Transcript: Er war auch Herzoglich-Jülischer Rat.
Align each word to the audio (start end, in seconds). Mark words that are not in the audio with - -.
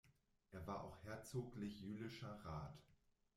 Er 0.49 0.65
war 0.65 0.83
auch 0.83 0.97
Herzoglich-Jülischer 1.03 2.39
Rat. 2.43 2.81